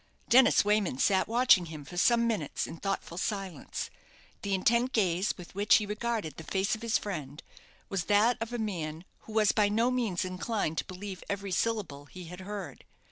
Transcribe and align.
Dennis 0.29 0.65
Wayman 0.65 0.97
sat 0.97 1.27
watching 1.27 1.67
him 1.67 1.85
for 1.85 1.95
some 1.95 2.25
minutes 2.25 2.65
in 2.65 2.77
thoughtful 2.77 3.19
silence. 3.19 3.91
The 4.41 4.55
intent 4.55 4.93
gaze 4.93 5.35
with 5.37 5.53
which 5.53 5.75
he 5.75 5.85
regarded 5.85 6.37
the 6.37 6.43
face 6.43 6.73
of 6.73 6.81
his 6.81 6.97
friend, 6.97 7.43
was 7.87 8.05
that 8.05 8.35
of 8.41 8.51
a 8.51 8.57
man 8.57 9.05
who 9.29 9.33
was 9.33 9.51
by 9.51 9.69
no 9.69 9.91
means 9.91 10.25
inclined 10.25 10.79
to 10.79 10.85
believe 10.85 11.23
every 11.29 11.51
syllable 11.51 12.05
he 12.05 12.23
had 12.23 12.39
heard. 12.39 12.83